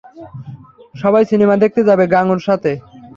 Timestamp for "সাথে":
2.47-2.71